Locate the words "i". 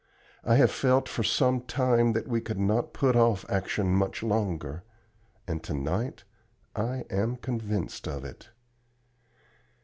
0.43-0.55, 6.75-7.05